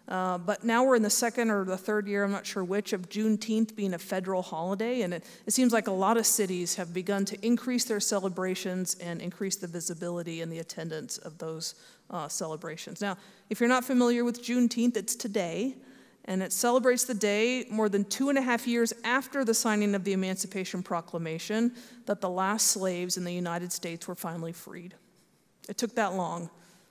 Uh, 0.09 0.37
but 0.37 0.65
now 0.65 0.83
we're 0.83 0.97
in 0.97 1.03
the 1.03 1.11
second 1.11 1.49
or 1.49 1.65
the 1.65 1.77
third 1.77 2.09
year, 2.09 2.25
I'm 2.25 2.33
not 2.33 2.45
sure 2.45 2.65
which, 2.65 2.93
of 2.93 3.09
Juneteenth 3.09 3.77
being 3.77 3.95
a 3.95 3.99
federal 3.99 4.43
holiday. 4.43 5.03
And 5.03 5.15
it, 5.15 5.25
it 5.47 5.53
seems 5.53 5.73
like 5.73 5.87
a 5.87 5.93
lot 5.93 6.17
of 6.17 6.27
cities 6.27 6.75
have 6.75 6.93
begun 6.93 7.25
to 7.27 7.47
increase 7.47 7.85
their 7.85 8.01
celebrations 8.01 8.97
and 8.97 9.23
increase 9.23 9.57
the 9.57 9.69
visibility 9.69 10.43
and 10.43 10.51
the 10.51 10.59
attendance 10.59 11.19
of 11.19 11.39
those 11.39 11.77
uh, 12.11 12.27
celebrations. 12.27 13.01
Now, 13.01 13.17
if 13.49 13.61
you're 13.61 13.69
not 13.69 13.85
familiar 13.85 14.25
with 14.25 14.43
Juneteenth, 14.43 14.97
it's 14.97 15.15
today. 15.15 15.77
And 16.27 16.43
it 16.43 16.53
celebrates 16.53 17.05
the 17.05 17.15
day 17.15 17.67
more 17.69 17.89
than 17.89 18.05
two 18.05 18.29
and 18.29 18.39
a 18.39 18.43
half 18.43 18.67
years 18.67 18.93
after 19.03 19.45
the 19.45 19.55
signing 19.55 19.95
of 19.95 20.05
the 20.05 20.13
Emancipation 20.13 20.83
Proclamation 20.83 21.73
that 22.07 22.21
the 22.21 22.31
last 22.31 22.69
slaves 22.69 23.17
in 23.17 23.25
the 23.25 23.33
United 23.33 23.73
States 23.73 24.07
were 24.07 24.15
finally 24.15 24.53
freed. 24.53 24.95
It 25.69 25.79
took 25.79 25.95
that 25.97 26.15
long, 26.15 26.49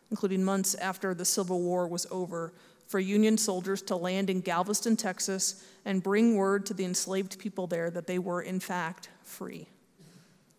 including 0.10 0.44
months 0.44 0.76
after 0.76 1.14
the 1.14 1.26
Civil 1.26 1.62
War 1.62 1.88
was 1.88 2.06
over, 2.12 2.54
for 2.88 3.00
Union 3.00 3.38
soldiers 3.38 3.82
to 3.84 3.96
land 3.96 4.30
in 4.30 4.42
Galveston, 4.42 4.98
Texas, 4.98 5.66
and 5.86 6.04
bring 6.04 6.36
word 6.36 6.66
to 6.66 6.74
the 6.74 6.84
enslaved 6.84 7.40
people 7.40 7.66
there 7.68 7.90
that 7.90 8.06
they 8.06 8.20
were, 8.20 8.42
in 8.42 8.60
fact, 8.60 9.08
free. 9.24 9.68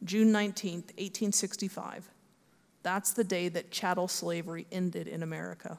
June 0.03 0.33
19, 0.33 0.75
1865. 0.75 2.09
That's 2.83 3.13
the 3.13 3.23
day 3.23 3.49
that 3.51 3.71
chattel 3.71 4.09
slavery 4.09 4.67
ended 4.73 5.07
in 5.07 5.23
America. 5.23 5.79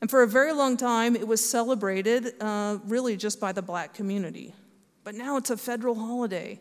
And 0.00 0.10
for 0.10 0.22
a 0.22 0.28
very 0.28 0.52
long 0.52 0.76
time, 0.76 1.16
it 1.16 1.26
was 1.26 1.44
celebrated 1.48 2.34
uh, 2.40 2.78
really 2.84 3.16
just 3.16 3.40
by 3.40 3.52
the 3.52 3.62
black 3.62 3.94
community. 3.94 4.54
But 5.02 5.14
now 5.14 5.36
it's 5.36 5.50
a 5.50 5.56
federal 5.56 5.94
holiday. 5.94 6.60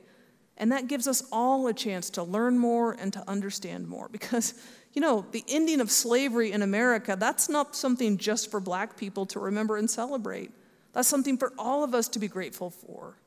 And 0.57 0.71
that 0.71 0.87
gives 0.87 1.07
us 1.07 1.23
all 1.31 1.67
a 1.67 1.73
chance 1.73 2.09
to 2.11 2.23
learn 2.23 2.59
more 2.59 2.93
and 2.93 3.11
to 3.13 3.23
understand 3.27 3.87
more. 3.87 4.07
Because, 4.11 4.53
you 4.93 5.01
know, 5.01 5.25
the 5.31 5.43
ending 5.47 5.81
of 5.81 5.89
slavery 5.89 6.51
in 6.51 6.61
America, 6.61 7.15
that's 7.17 7.49
not 7.49 7.75
something 7.75 8.17
just 8.17 8.51
for 8.51 8.59
black 8.59 8.95
people 8.95 9.25
to 9.27 9.39
remember 9.39 9.77
and 9.77 9.89
celebrate. 9.89 10.51
That's 10.93 11.07
something 11.07 11.37
for 11.37 11.51
all 11.57 11.83
of 11.83 11.95
us 11.95 12.07
to 12.09 12.19
be 12.19 12.27
grateful 12.27 12.69
for. 12.69 13.17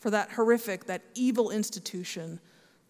For 0.00 0.10
that 0.10 0.32
horrific, 0.32 0.86
that 0.86 1.02
evil 1.14 1.50
institution 1.50 2.40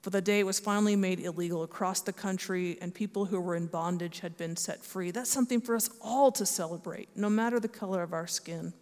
for 0.06 0.10
the 0.10 0.20
day 0.20 0.38
it 0.38 0.46
was 0.46 0.60
finally 0.60 0.94
made 0.94 1.18
illegal 1.18 1.64
across 1.64 2.00
the 2.00 2.12
country 2.12 2.78
and 2.80 2.94
people 2.94 3.24
who 3.24 3.40
were 3.40 3.56
in 3.56 3.66
bondage 3.66 4.20
had 4.20 4.36
been 4.36 4.54
set 4.54 4.84
free. 4.84 5.10
That's 5.10 5.28
something 5.28 5.60
for 5.60 5.74
us 5.74 5.90
all 6.00 6.30
to 6.30 6.46
celebrate, 6.46 7.08
no 7.16 7.28
matter 7.28 7.58
the 7.58 7.66
color 7.66 8.04
of 8.04 8.12
our 8.12 8.28
skin. 8.28 8.72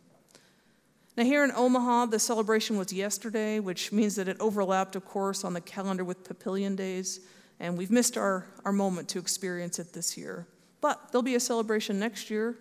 Now, 1.17 1.25
here 1.25 1.43
in 1.43 1.51
Omaha, 1.51 2.07
the 2.07 2.19
celebration 2.19 2.77
was 2.77 2.93
yesterday, 2.93 3.59
which 3.59 3.91
means 3.91 4.17
that 4.17 4.29
it 4.29 4.37
overlapped, 4.39 4.97
of 4.97 5.07
course, 5.07 5.45
on 5.45 5.55
the 5.55 5.63
calendar 5.63 6.05
with 6.05 6.29
Papillion 6.29 6.77
Days, 6.77 7.21
and 7.59 7.79
we've 7.79 7.91
missed 7.91 8.19
our, 8.19 8.47
our 8.67 8.73
moment 8.73 9.09
to 9.09 9.19
experience 9.19 9.79
it 9.79 9.95
this 9.95 10.19
year. 10.19 10.47
But 10.83 11.11
there'll 11.11 11.23
be 11.23 11.37
a 11.37 11.41
celebration 11.41 11.99
next 11.99 12.29
year, 12.29 12.55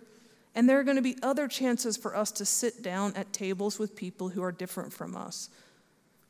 and 0.54 0.66
there 0.66 0.80
are 0.80 0.84
going 0.84 0.96
to 0.96 1.02
be 1.02 1.18
other 1.22 1.48
chances 1.48 1.98
for 1.98 2.16
us 2.16 2.32
to 2.32 2.46
sit 2.46 2.82
down 2.82 3.12
at 3.14 3.30
tables 3.30 3.78
with 3.78 3.94
people 3.94 4.30
who 4.30 4.42
are 4.42 4.52
different 4.52 4.90
from 4.90 5.14
us 5.14 5.50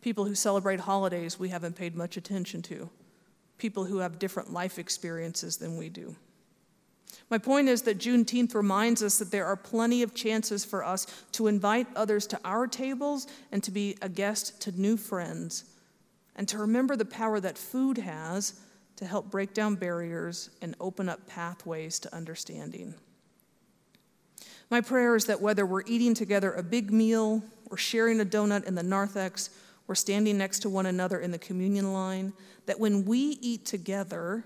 people 0.05 0.27
who 0.27 0.35
celebrate 0.35 0.81
holidays 0.81 1.39
we 1.39 1.49
haven't 1.49 1.77
paid 1.77 1.97
much 1.97 2.19
attention 2.19 2.61
to, 2.61 2.91
people 3.57 3.87
who 3.87 4.01
have 4.01 4.19
different 4.19 4.53
life 4.53 4.79
experiences 4.79 5.57
than 5.57 5.79
we 5.79 5.89
do. 5.89 6.15
My 7.31 7.39
point 7.39 7.71
is 7.71 7.81
that 7.83 7.97
Juneteenth 7.97 8.55
reminds 8.55 9.03
us 9.03 9.19
that 9.19 9.31
there 9.31 9.47
are 9.47 9.57
plenty 9.57 10.03
of 10.03 10.15
chances 10.15 10.63
for 10.63 10.85
us 10.85 11.07
to 11.33 11.47
invite 11.47 11.87
others 11.97 12.27
to 12.27 12.41
our 12.45 12.67
tables 12.67 13.27
and 13.51 13.63
to 13.63 13.71
be 13.71 13.97
a 14.03 14.09
guest 14.11 14.61
to 14.61 14.79
new 14.79 14.99
friends, 14.99 15.65
and 16.37 16.47
to 16.49 16.59
remember 16.59 16.97
the 16.97 17.07
power 17.07 17.41
that 17.41 17.57
food 17.57 17.97
has 17.97 18.61
to 18.97 19.07
help 19.07 19.31
break 19.31 19.55
down 19.55 19.75
barriers 19.75 20.51
and 20.61 20.77
open 20.81 21.09
up 21.09 21.27
pathways 21.27 21.99
to 22.01 22.15
understanding. 22.15 22.93
My 24.69 24.83
prayer 24.83 25.17
is 25.17 25.25
that 25.25 25.41
whether 25.41 25.65
we're 25.65 25.87
eating 25.87 26.13
together 26.13 26.53
a 26.53 26.63
big 26.63 26.93
meal 26.93 27.43
or 27.71 27.79
sharing 27.79 28.21
a 28.21 28.27
donut 28.27 28.65
in 28.65 28.75
the 28.75 28.83
narthex 28.83 29.49
we're 29.87 29.95
standing 29.95 30.39
next 30.39 30.61
to 30.61 30.69
one 30.69 30.87
another 30.87 31.19
in 31.21 31.31
the 31.31 31.39
communion 31.39 31.93
line, 31.93 32.33
that 32.67 32.81
when 32.81 33.05
we 33.05 33.39
eat 33.41 33.67
together, 33.67 34.45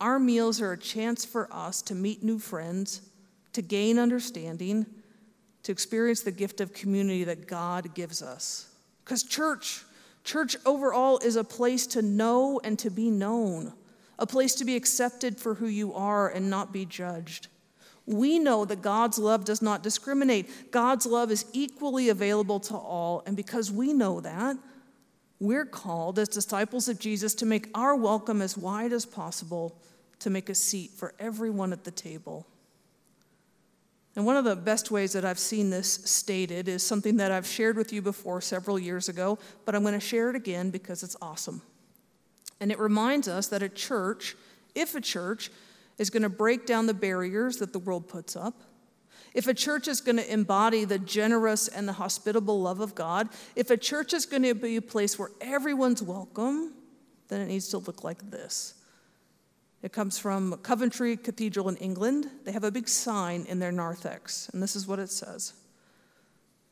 our 0.00 0.18
meals 0.18 0.60
are 0.60 0.72
a 0.72 0.78
chance 0.78 1.24
for 1.24 1.52
us 1.52 1.82
to 1.82 1.94
meet 1.94 2.22
new 2.22 2.38
friends, 2.38 3.02
to 3.52 3.62
gain 3.62 3.98
understanding, 3.98 4.86
to 5.62 5.72
experience 5.72 6.22
the 6.22 6.30
gift 6.30 6.60
of 6.60 6.72
community 6.72 7.24
that 7.24 7.46
God 7.46 7.94
gives 7.94 8.22
us. 8.22 8.72
Because 9.04 9.22
church, 9.24 9.84
church 10.24 10.56
overall 10.64 11.18
is 11.18 11.36
a 11.36 11.44
place 11.44 11.86
to 11.88 12.02
know 12.02 12.60
and 12.62 12.78
to 12.78 12.90
be 12.90 13.10
known, 13.10 13.72
a 14.18 14.26
place 14.26 14.54
to 14.54 14.64
be 14.64 14.76
accepted 14.76 15.36
for 15.36 15.54
who 15.54 15.66
you 15.66 15.92
are 15.92 16.28
and 16.28 16.48
not 16.48 16.72
be 16.72 16.86
judged. 16.86 17.48
We 18.10 18.40
know 18.40 18.64
that 18.64 18.82
God's 18.82 19.20
love 19.20 19.44
does 19.44 19.62
not 19.62 19.84
discriminate. 19.84 20.72
God's 20.72 21.06
love 21.06 21.30
is 21.30 21.44
equally 21.52 22.08
available 22.08 22.58
to 22.60 22.74
all. 22.74 23.22
And 23.24 23.36
because 23.36 23.70
we 23.70 23.92
know 23.92 24.20
that, 24.20 24.56
we're 25.38 25.64
called 25.64 26.18
as 26.18 26.28
disciples 26.28 26.88
of 26.88 26.98
Jesus 26.98 27.36
to 27.36 27.46
make 27.46 27.68
our 27.72 27.94
welcome 27.94 28.42
as 28.42 28.58
wide 28.58 28.92
as 28.92 29.06
possible, 29.06 29.80
to 30.18 30.28
make 30.28 30.48
a 30.48 30.56
seat 30.56 30.90
for 30.90 31.14
everyone 31.20 31.72
at 31.72 31.84
the 31.84 31.92
table. 31.92 32.48
And 34.16 34.26
one 34.26 34.36
of 34.36 34.44
the 34.44 34.56
best 34.56 34.90
ways 34.90 35.12
that 35.12 35.24
I've 35.24 35.38
seen 35.38 35.70
this 35.70 35.92
stated 36.04 36.66
is 36.66 36.84
something 36.84 37.16
that 37.18 37.30
I've 37.30 37.46
shared 37.46 37.76
with 37.76 37.92
you 37.92 38.02
before 38.02 38.40
several 38.40 38.76
years 38.76 39.08
ago, 39.08 39.38
but 39.64 39.76
I'm 39.76 39.82
going 39.82 39.94
to 39.94 40.00
share 40.00 40.30
it 40.30 40.36
again 40.36 40.70
because 40.70 41.04
it's 41.04 41.16
awesome. 41.22 41.62
And 42.58 42.72
it 42.72 42.80
reminds 42.80 43.28
us 43.28 43.46
that 43.46 43.62
a 43.62 43.68
church, 43.68 44.34
if 44.74 44.96
a 44.96 45.00
church, 45.00 45.50
is 46.00 46.08
going 46.08 46.22
to 46.22 46.30
break 46.30 46.64
down 46.64 46.86
the 46.86 46.94
barriers 46.94 47.58
that 47.58 47.74
the 47.74 47.78
world 47.78 48.08
puts 48.08 48.34
up. 48.34 48.62
If 49.34 49.46
a 49.46 49.52
church 49.52 49.86
is 49.86 50.00
going 50.00 50.16
to 50.16 50.32
embody 50.32 50.86
the 50.86 50.98
generous 50.98 51.68
and 51.68 51.86
the 51.86 51.92
hospitable 51.92 52.58
love 52.58 52.80
of 52.80 52.94
God, 52.94 53.28
if 53.54 53.70
a 53.70 53.76
church 53.76 54.14
is 54.14 54.24
going 54.24 54.42
to 54.44 54.54
be 54.54 54.76
a 54.76 54.82
place 54.82 55.18
where 55.18 55.28
everyone's 55.42 56.02
welcome, 56.02 56.72
then 57.28 57.42
it 57.42 57.48
needs 57.48 57.68
to 57.68 57.78
look 57.78 58.02
like 58.02 58.30
this. 58.30 58.74
It 59.82 59.92
comes 59.92 60.18
from 60.18 60.56
Coventry 60.62 61.18
Cathedral 61.18 61.68
in 61.68 61.76
England. 61.76 62.30
They 62.44 62.52
have 62.52 62.64
a 62.64 62.70
big 62.70 62.88
sign 62.88 63.44
in 63.46 63.58
their 63.58 63.70
narthex, 63.70 64.48
and 64.54 64.62
this 64.62 64.74
is 64.74 64.86
what 64.86 64.98
it 64.98 65.10
says 65.10 65.52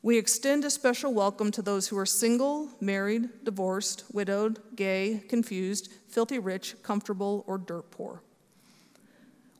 We 0.01 0.17
extend 0.17 0.65
a 0.65 0.71
special 0.71 1.13
welcome 1.13 1.51
to 1.51 1.61
those 1.61 1.87
who 1.87 1.99
are 1.99 2.05
single, 2.07 2.67
married, 2.81 3.29
divorced, 3.43 4.05
widowed, 4.11 4.57
gay, 4.75 5.21
confused, 5.29 5.91
filthy 6.07 6.39
rich, 6.39 6.81
comfortable, 6.81 7.43
or 7.45 7.59
dirt 7.59 7.91
poor. 7.91 8.23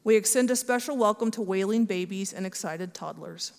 We 0.10 0.16
extend 0.16 0.50
a 0.50 0.56
special 0.56 0.98
welcome 0.98 1.30
to 1.30 1.42
wailing 1.44 1.86
babies 1.86 2.34
and 2.34 2.44
excited 2.44 2.96
toddlers. 2.96 3.54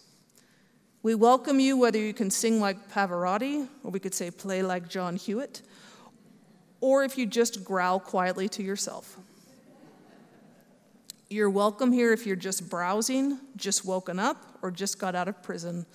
We 1.00 1.14
welcome 1.14 1.61
you 1.61 1.76
whether 1.76 2.00
you 2.00 2.12
can 2.12 2.28
sing 2.28 2.61
like 2.61 2.90
Pavarotti, 2.90 3.69
or 3.85 3.92
we 3.92 4.00
could 4.00 4.14
say 4.14 4.33
play 4.33 4.61
like 4.61 4.88
John 4.88 5.14
Hewitt, 5.14 5.62
or 6.80 7.04
if 7.04 7.16
you 7.16 7.26
just 7.26 7.62
growl 7.62 8.00
quietly 8.00 8.49
to 8.49 8.64
yourself. 8.64 9.16
You're 11.28 11.50
welcome 11.50 11.92
here 11.92 12.12
if 12.12 12.26
you're 12.26 12.35
just 12.35 12.69
browsing, 12.69 13.38
just 13.54 13.85
woken 13.85 14.19
up, 14.19 14.59
or 14.61 14.73
just 14.73 14.99
got 14.99 15.14
out 15.14 15.28
of 15.28 15.40
prison. 15.45 15.87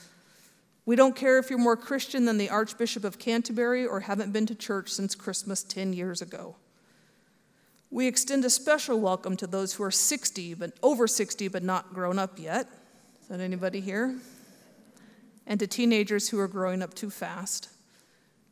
We 0.86 0.96
don't 0.96 1.18
care 1.18 1.38
if 1.38 1.50
you're 1.50 1.60
more 1.60 1.76
Christian 1.76 2.24
than 2.24 2.38
the 2.38 2.50
Archbishop 2.50 3.04
of 3.04 3.20
Canterbury 3.20 3.86
or 3.86 4.00
haven't 4.00 4.32
been 4.32 4.46
to 4.46 4.56
church 4.56 4.88
since 4.92 5.16
Christmas 5.16 5.64
10 5.64 5.92
years 5.92 6.22
ago. 6.22 6.56
We 7.96 8.08
extend 8.08 8.44
a 8.44 8.50
special 8.50 9.00
welcome 9.00 9.38
to 9.38 9.48
those 9.48 9.72
who 9.72 9.84
are 9.84 9.90
60, 9.90 10.56
but 10.56 10.74
over 10.84 11.08
60, 11.08 11.48
but 11.48 11.64
not 11.64 11.94
grown 11.94 12.20
up 12.20 12.38
yet. 12.38 12.68
Is 13.22 13.30
that 13.30 13.40
anybody 13.40 13.80
here? 13.80 14.18
And 15.48 15.62
to 15.62 15.66
teenagers 15.66 16.28
who 16.28 16.38
are 16.38 16.50
growing 16.50 16.82
up 16.82 16.94
too 16.94 17.10
fast. 17.10 17.70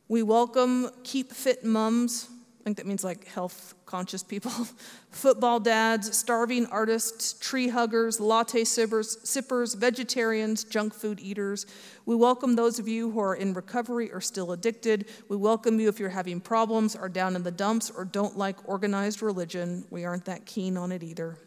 We 0.07 0.23
welcome 0.23 0.89
keep 1.03 1.33
fit 1.33 1.65
mums 1.65 2.29
I 2.63 2.65
think 2.65 2.77
that 2.77 2.85
means 2.85 3.03
like 3.03 3.27
health 3.27 3.73
conscious 3.85 4.23
people. 4.23 4.49
Football 5.11 5.59
dads, 5.59 6.17
starving 6.17 6.65
artists, 6.67 7.33
tree 7.33 7.67
huggers, 7.67 8.21
latte 8.21 8.63
sippers, 8.63 9.17
sippers, 9.29 9.73
vegetarians, 9.73 10.63
junk 10.63 10.93
food 10.93 11.19
eaters. 11.19 11.65
We 12.05 12.15
welcome 12.15 12.55
those 12.55 12.79
of 12.79 12.87
you 12.87 13.11
who 13.11 13.19
are 13.19 13.35
in 13.35 13.53
recovery 13.53 14.13
or 14.13 14.21
still 14.21 14.53
addicted. 14.53 15.09
We 15.27 15.35
welcome 15.35 15.77
you 15.77 15.89
if 15.89 15.99
you're 15.99 16.07
having 16.07 16.39
problems, 16.39 16.95
are 16.95 17.09
down 17.09 17.35
in 17.35 17.43
the 17.43 17.51
dumps, 17.51 17.91
or 17.91 18.05
don't 18.05 18.37
like 18.37 18.55
organized 18.63 19.21
religion. 19.21 19.83
We 19.89 20.05
aren't 20.05 20.23
that 20.23 20.45
keen 20.45 20.77
on 20.77 20.93
it 20.93 21.03
either. 21.03 21.37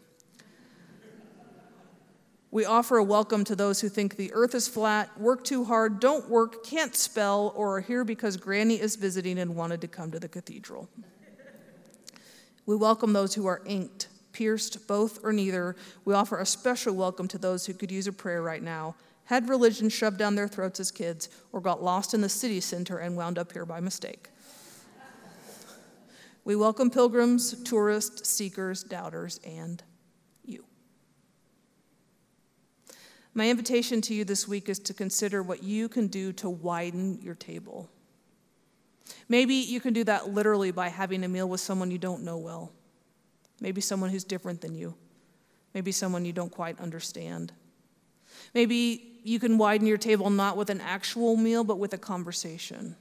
We 2.49 2.63
offer 2.63 2.97
a 2.97 3.03
welcome 3.03 3.43
to 3.43 3.57
those 3.57 3.81
who 3.81 3.89
think 3.89 4.15
the 4.15 4.31
earth 4.33 4.55
is 4.55 4.69
flat, 4.69 5.19
work 5.19 5.43
too 5.43 5.65
hard, 5.65 5.99
don't 5.99 6.29
work, 6.29 6.63
can't 6.63 6.95
spell, 6.95 7.51
or 7.55 7.77
are 7.77 7.81
here 7.81 8.05
because 8.05 8.37
Granny 8.37 8.79
is 8.79 8.95
visiting 8.95 9.37
and 9.37 9.55
wanted 9.55 9.81
to 9.81 9.87
come 9.87 10.11
to 10.11 10.19
the 10.19 10.29
cathedral. 10.29 10.87
We 12.65 12.77
welcome 12.77 13.11
those 13.11 13.33
who 13.33 13.45
are 13.47 13.61
inked, 13.65 14.07
pierced, 14.31 14.87
both 14.87 15.23
or 15.25 15.33
neither. 15.33 15.75
We 16.05 16.13
offer 16.13 16.39
a 16.39 16.45
special 16.45 16.95
welcome 16.95 17.27
to 17.29 17.37
those 17.37 17.65
who 17.65 17.73
could 17.73 17.91
use 17.91 18.07
a 18.07 18.13
prayer 18.13 18.41
right 18.41 18.63
now, 18.63 18.95
had 19.25 19.49
religion 19.49 19.89
shoved 19.89 20.17
down 20.17 20.35
their 20.35 20.47
throats 20.47 20.79
as 20.79 20.89
kids, 20.89 21.27
or 21.51 21.59
got 21.59 21.83
lost 21.83 22.13
in 22.13 22.21
the 22.21 22.29
city 22.29 22.61
center 22.61 22.99
and 22.99 23.17
wound 23.17 23.37
up 23.37 23.51
here 23.51 23.65
by 23.65 23.81
mistake. 23.81 24.29
We 26.45 26.55
welcome 26.55 26.89
pilgrims, 26.89 27.61
tourists, 27.63 28.29
seekers, 28.29 28.83
doubters, 28.83 29.41
and 29.45 29.83
My 33.37 33.51
invitation 33.51 34.01
to 34.01 34.15
you 34.15 34.25
this 34.25 34.47
week 34.47 34.67
is 34.67 34.79
to 34.79 34.95
consider 34.95 35.43
what 35.43 35.61
you 35.61 35.89
can 35.89 36.07
do 36.07 36.33
to 36.33 36.49
widen 36.49 37.19
your 37.21 37.35
table. 37.35 37.87
Maybe 39.29 39.53
you 39.53 39.79
can 39.79 39.93
do 39.93 40.03
that 40.05 40.29
literally 40.29 40.71
by 40.71 40.87
having 40.87 41.23
a 41.23 41.27
meal 41.27 41.47
with 41.47 41.61
someone 41.61 41.91
you 41.91 41.99
don't 41.99 42.23
know 42.23 42.39
well. 42.39 42.71
Maybe 43.61 43.79
someone 43.79 44.09
who's 44.09 44.23
different 44.23 44.61
than 44.61 44.73
you. 44.73 44.95
Maybe 45.75 45.91
someone 45.91 46.25
you 46.25 46.33
don't 46.33 46.51
quite 46.51 46.81
understand. 46.81 47.53
Maybe 48.55 49.19
you 49.23 49.39
can 49.39 49.59
widen 49.59 49.85
your 49.85 49.99
table 49.99 50.31
not 50.31 50.57
with 50.57 50.71
an 50.71 50.81
actual 50.81 51.37
meal, 51.37 51.63
but 51.63 51.77
with 51.77 51.93
a 51.93 51.99
conversation. 51.99 52.95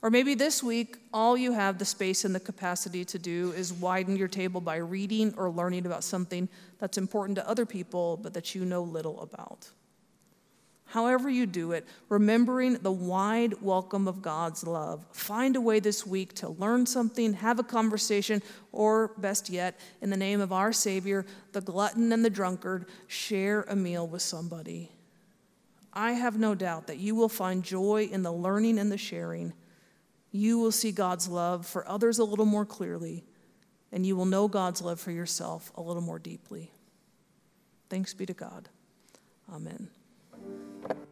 Or 0.00 0.10
maybe 0.10 0.34
this 0.34 0.62
week, 0.62 0.96
all 1.12 1.36
you 1.36 1.52
have 1.52 1.78
the 1.78 1.84
space 1.84 2.24
and 2.24 2.34
the 2.34 2.40
capacity 2.40 3.04
to 3.06 3.18
do 3.18 3.52
is 3.52 3.72
widen 3.72 4.16
your 4.16 4.28
table 4.28 4.60
by 4.60 4.76
reading 4.76 5.34
or 5.36 5.50
learning 5.50 5.86
about 5.86 6.04
something 6.04 6.48
that's 6.78 6.98
important 6.98 7.36
to 7.36 7.48
other 7.48 7.66
people, 7.66 8.16
but 8.16 8.32
that 8.34 8.54
you 8.54 8.64
know 8.64 8.82
little 8.82 9.20
about. 9.20 9.70
However, 10.84 11.28
you 11.28 11.44
do 11.44 11.72
it, 11.72 11.86
remembering 12.08 12.74
the 12.74 12.92
wide 12.92 13.60
welcome 13.60 14.08
of 14.08 14.22
God's 14.22 14.66
love, 14.66 15.04
find 15.12 15.54
a 15.54 15.60
way 15.60 15.80
this 15.80 16.06
week 16.06 16.32
to 16.36 16.48
learn 16.48 16.86
something, 16.86 17.34
have 17.34 17.58
a 17.58 17.64
conversation, 17.64 18.40
or 18.72 19.08
best 19.18 19.50
yet, 19.50 19.78
in 20.00 20.08
the 20.08 20.16
name 20.16 20.40
of 20.40 20.50
our 20.50 20.72
Savior, 20.72 21.26
the 21.52 21.60
glutton 21.60 22.10
and 22.10 22.24
the 22.24 22.30
drunkard, 22.30 22.86
share 23.06 23.66
a 23.68 23.76
meal 23.76 24.06
with 24.06 24.22
somebody. 24.22 24.90
I 25.92 26.12
have 26.12 26.38
no 26.38 26.54
doubt 26.54 26.86
that 26.86 26.98
you 26.98 27.14
will 27.14 27.28
find 27.28 27.62
joy 27.62 28.08
in 28.10 28.22
the 28.22 28.32
learning 28.32 28.78
and 28.78 28.90
the 28.90 28.96
sharing 28.96 29.52
you 30.30 30.58
will 30.58 30.72
see 30.72 30.92
God's 30.92 31.28
love 31.28 31.66
for 31.66 31.88
others 31.88 32.18
a 32.18 32.24
little 32.24 32.44
more 32.44 32.66
clearly, 32.66 33.24
and 33.92 34.04
you 34.04 34.16
will 34.16 34.26
know 34.26 34.48
God's 34.48 34.82
love 34.82 35.00
for 35.00 35.10
yourself 35.10 35.72
a 35.74 35.82
little 35.82 36.02
more 36.02 36.18
deeply. 36.18 36.70
Thanks 37.88 38.12
be 38.14 38.26
to 38.26 38.34
God. 38.34 38.68
Amen. 39.50 39.88